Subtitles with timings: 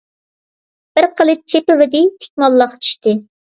[0.95, 3.19] بىر قىلىچ چېپىۋىدى، تىك موللاق چۈشتى.